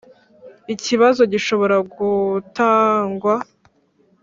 [0.73, 3.35] ikibazo gishobora gutangwa